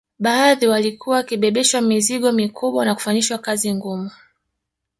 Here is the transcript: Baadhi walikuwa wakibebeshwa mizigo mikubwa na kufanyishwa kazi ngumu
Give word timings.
Baadhi 0.19 0.67
walikuwa 0.67 1.15
wakibebeshwa 1.17 1.81
mizigo 1.81 2.31
mikubwa 2.31 2.85
na 2.85 2.95
kufanyishwa 2.95 3.37
kazi 3.37 3.73
ngumu 3.73 4.11